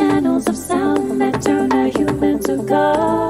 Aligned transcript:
channels 0.00 0.48
of 0.48 0.56
sound 0.56 1.20
that 1.20 1.42
turn 1.42 1.70
a 1.72 1.88
human 1.88 2.38
to 2.40 2.56
God. 2.62 3.29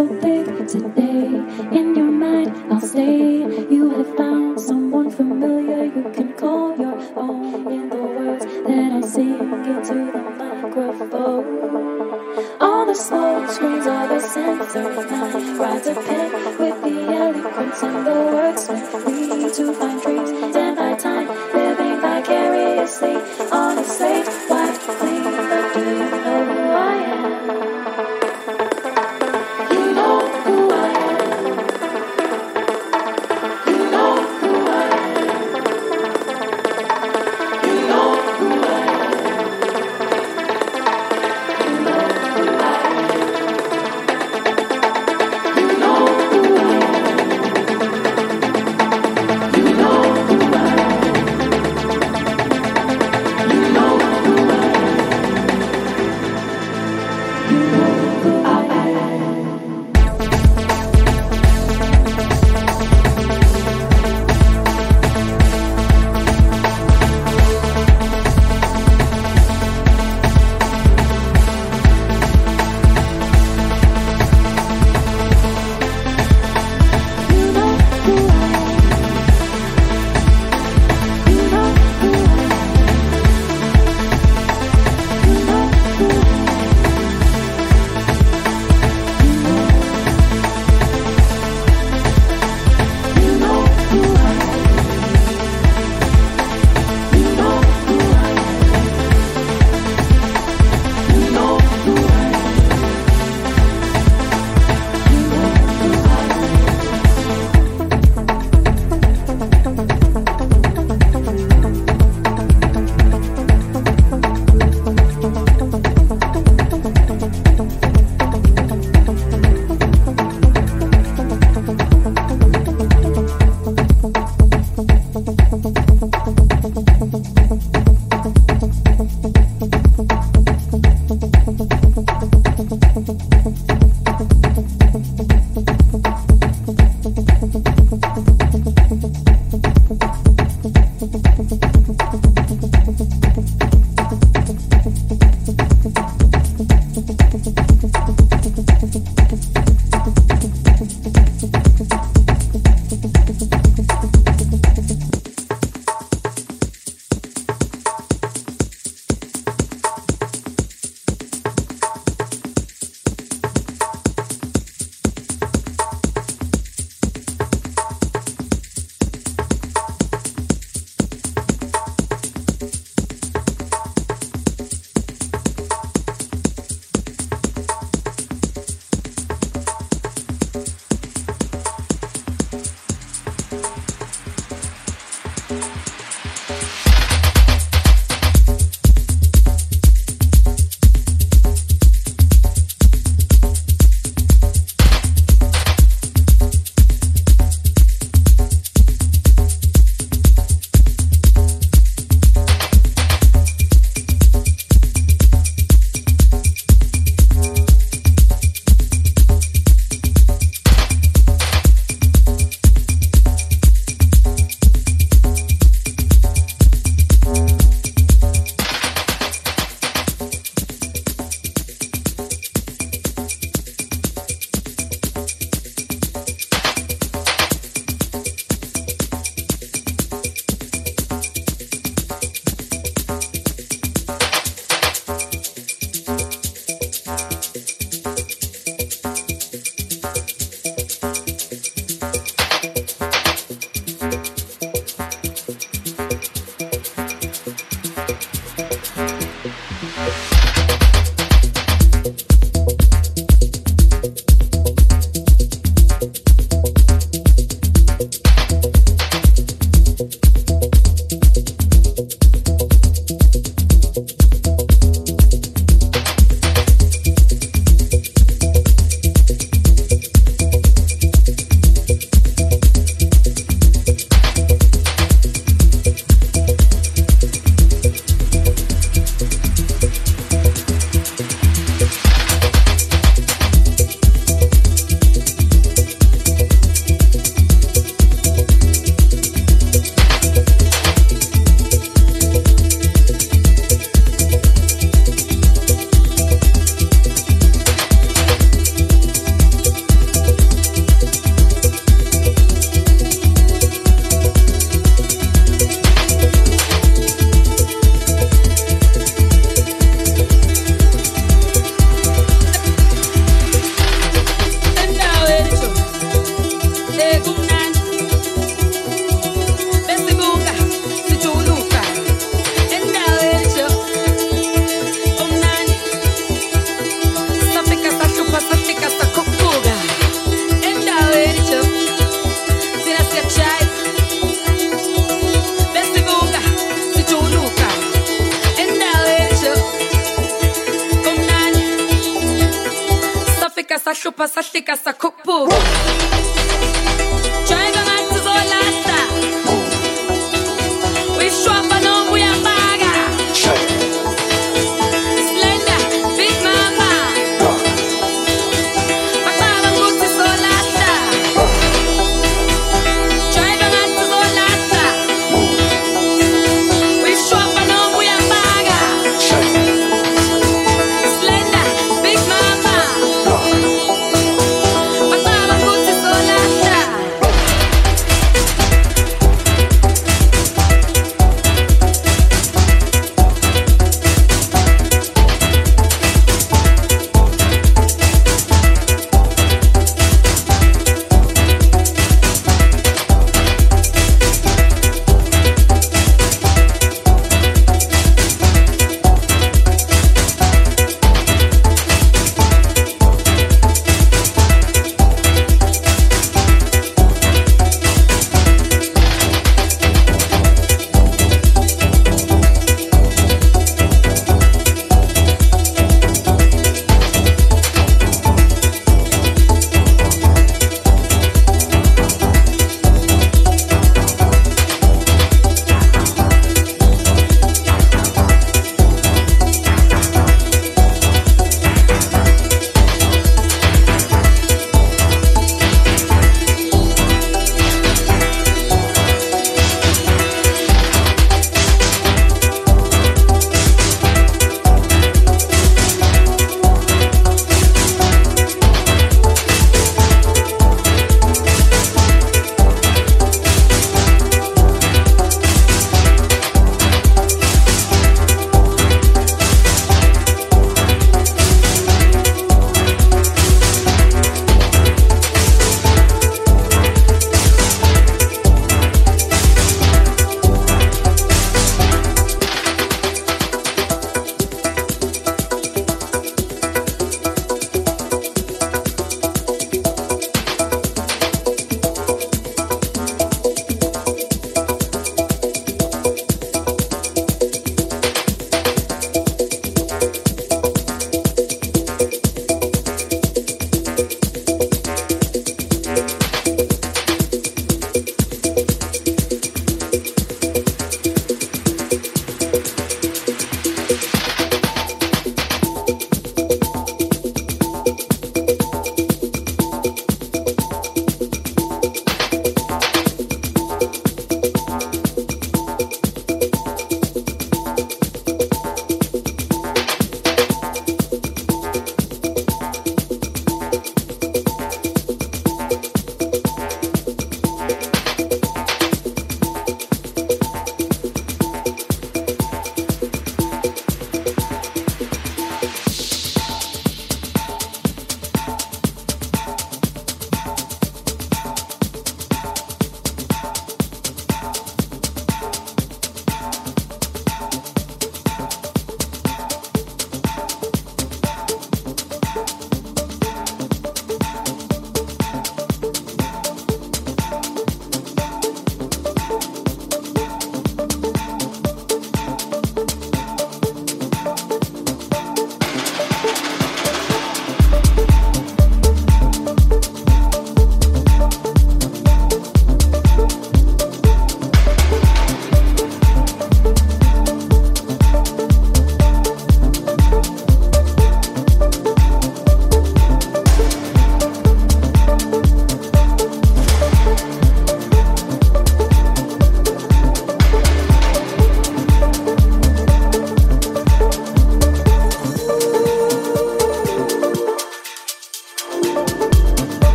so 0.00 0.06
big 0.06 0.46
today. 0.66 1.89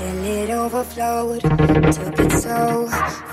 until 0.00 0.24
it 0.24 0.50
overflowed. 0.50 1.40
Took 1.42 2.18
it 2.18 2.32
so 2.32 2.86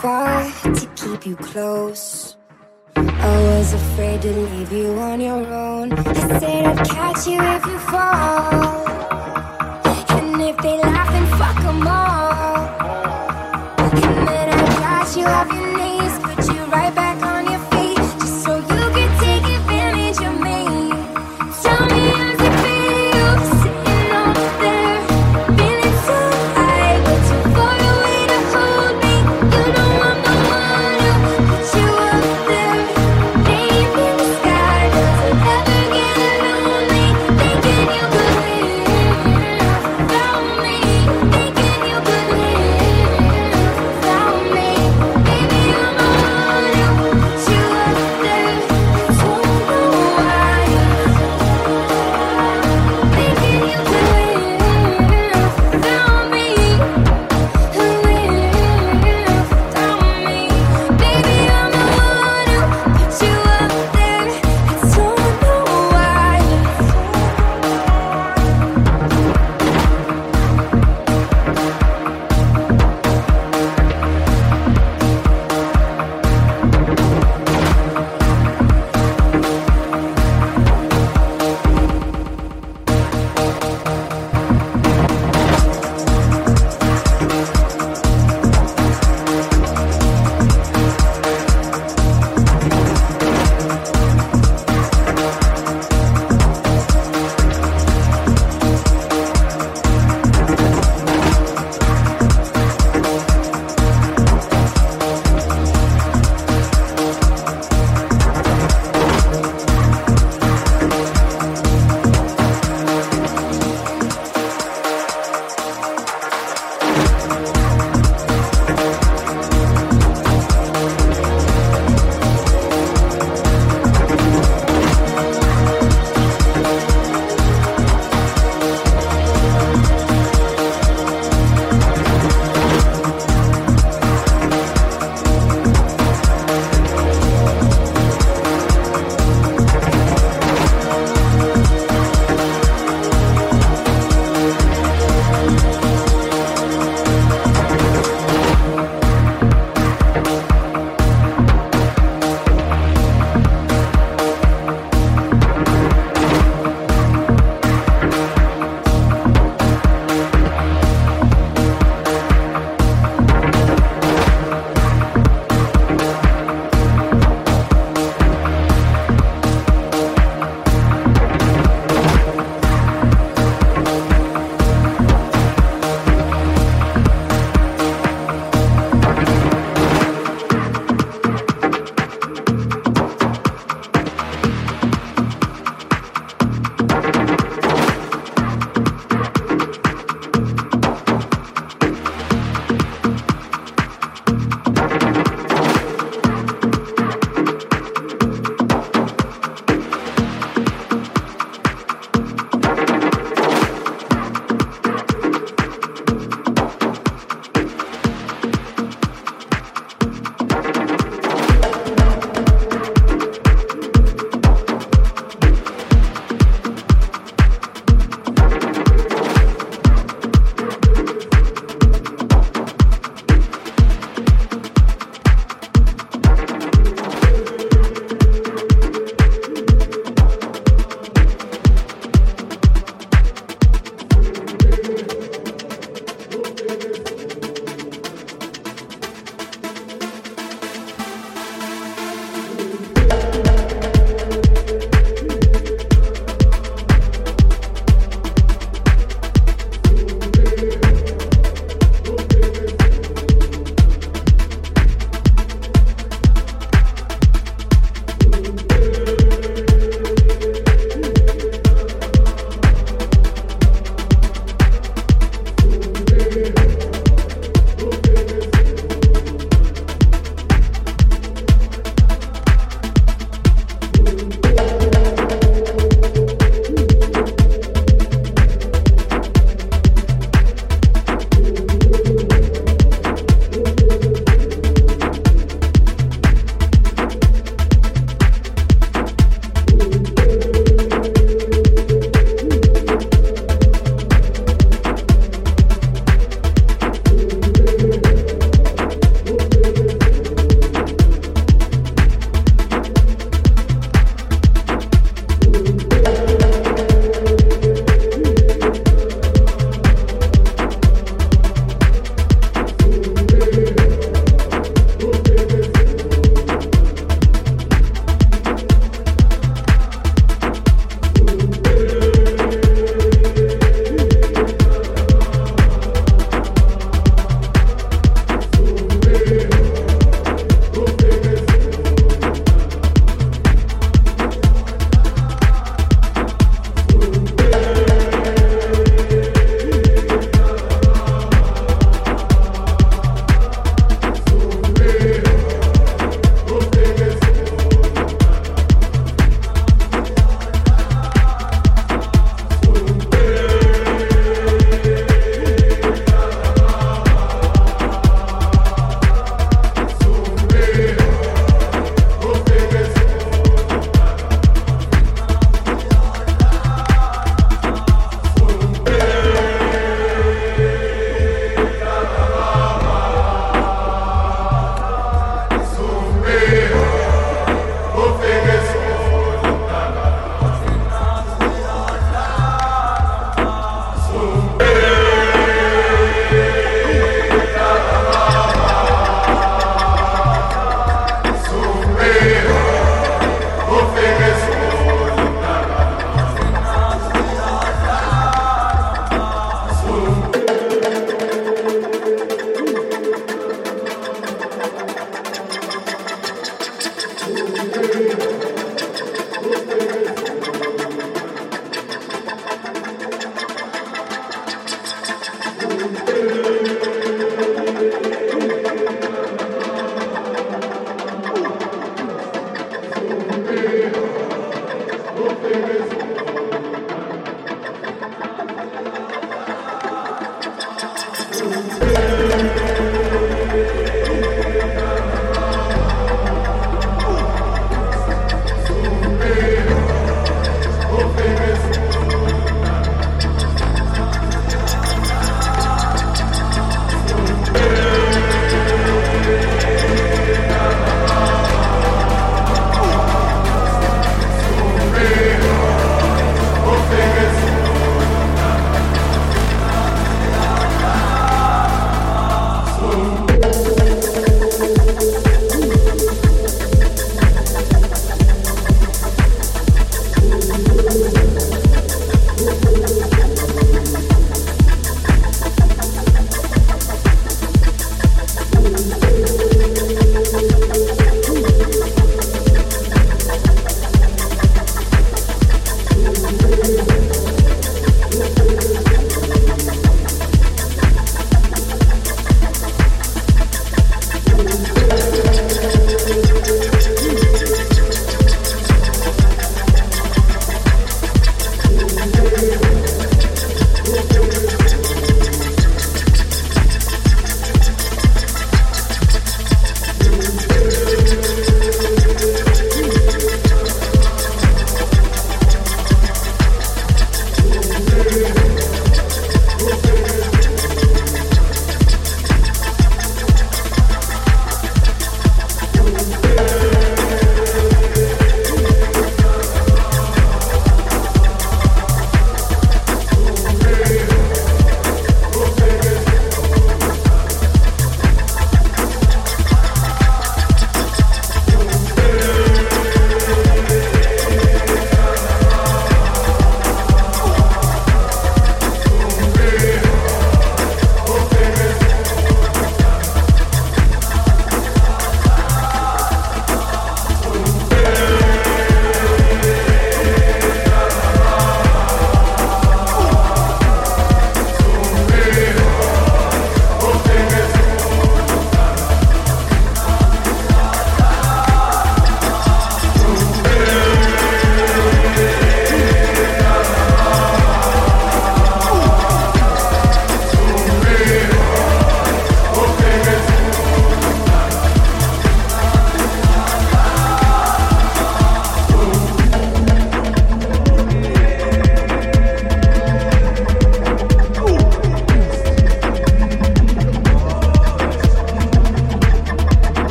far 0.00 0.44
to 0.62 0.88
keep 0.96 1.26
you 1.26 1.36
close. 1.36 2.36
I 2.96 3.42
was 3.42 3.72
afraid 3.72 4.22
to 4.22 4.32
leave 4.32 4.72
you 4.72 4.92
on 4.94 5.20
your 5.20 5.46
own. 5.46 5.92
I 5.92 6.38
said 6.38 6.66
I'd 6.66 6.88
catch 6.88 7.26
you 7.26 7.40
if 7.40 7.66
you 7.66 7.78
fall. 7.78 8.93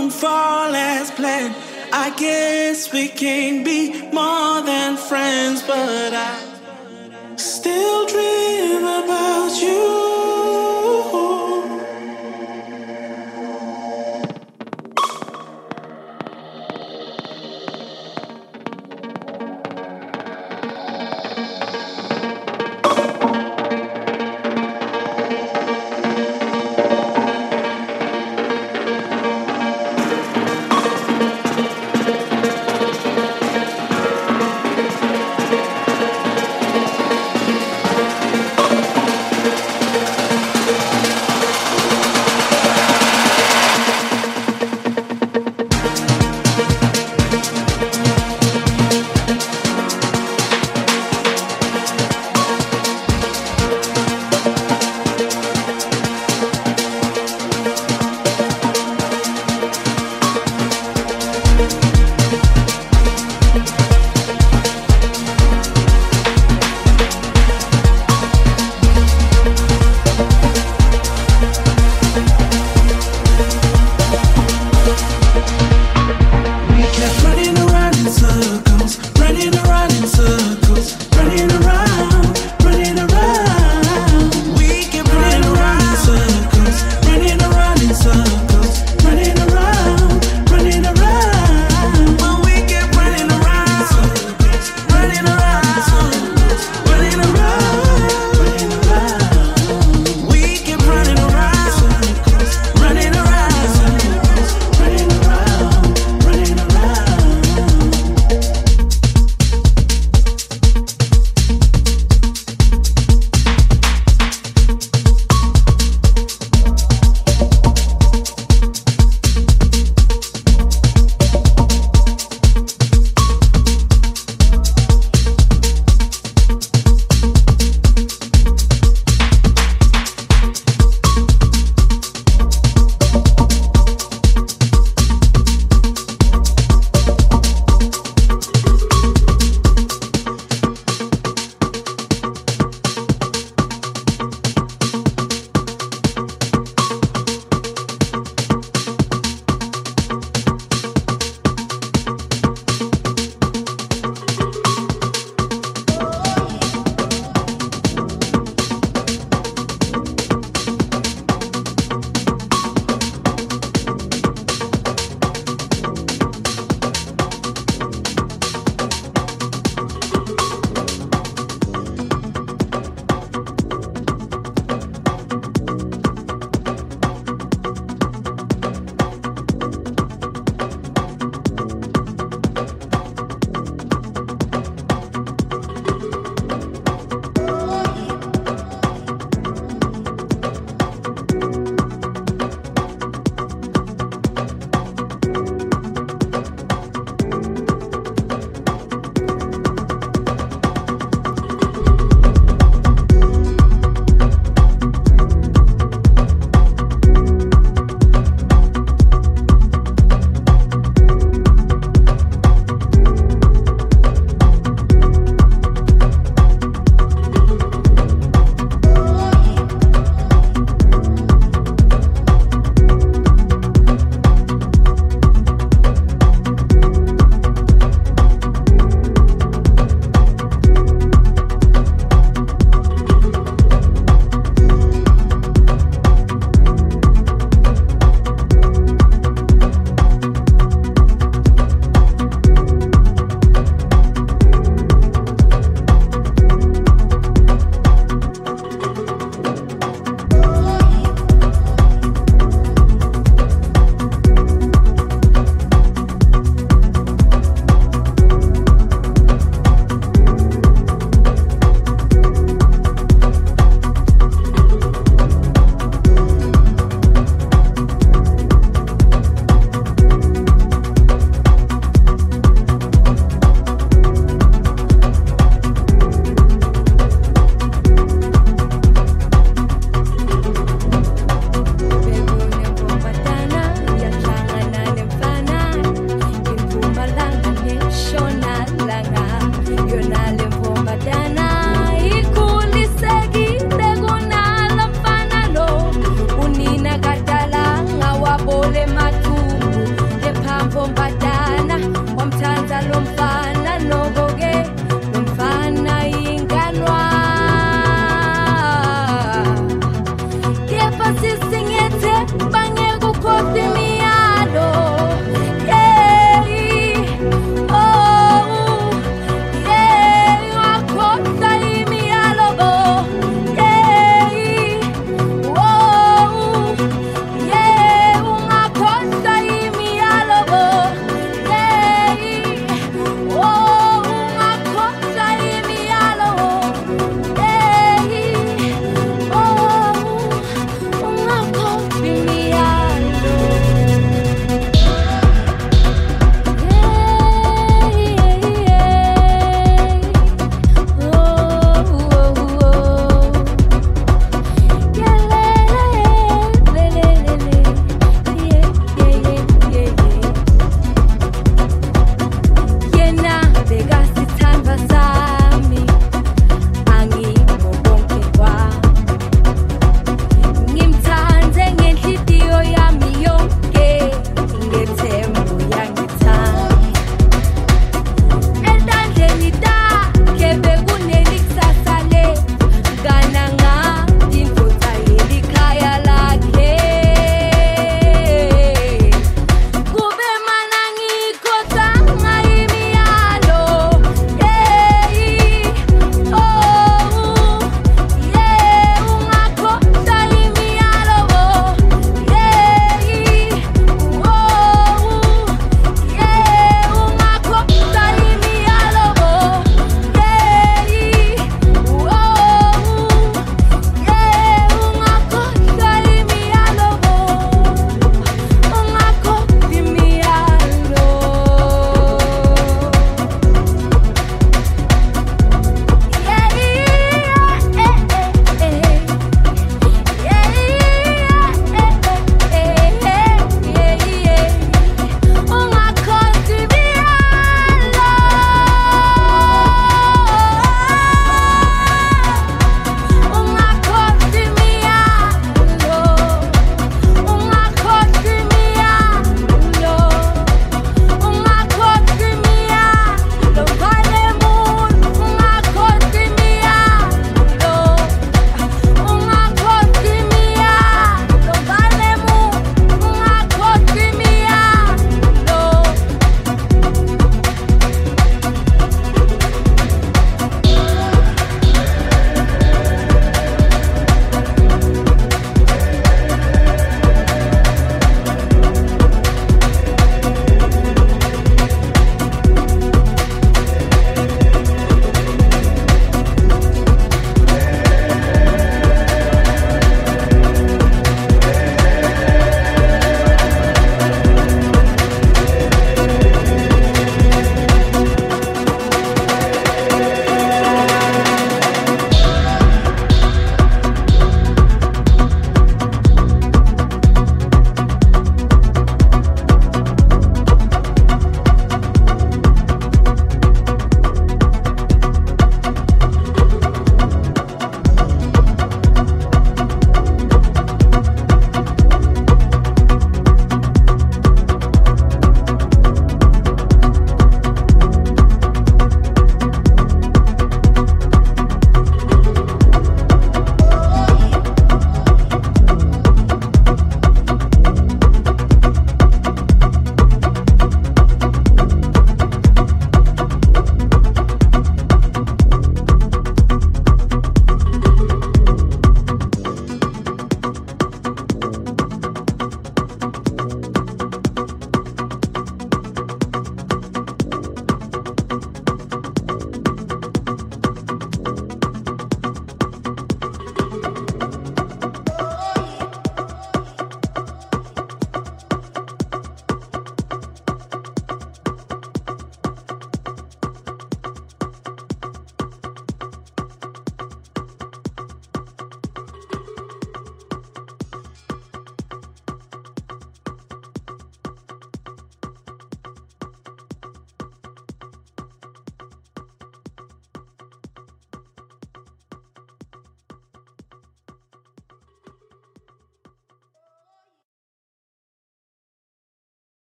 don't 0.00 0.10
fall 0.10 0.74
as 0.74 1.10
planned. 1.10 1.54
I 1.92 2.08
guess 2.16 2.90
we 2.90 3.08
can 3.08 3.64
be 3.64 3.90
more 4.12 4.62
than 4.62 4.96
friends, 4.96 5.62
but 5.62 6.14
I 6.14 7.36
still 7.36 8.06
dream 8.06 8.82
about 8.82 9.52
you. 9.60 9.99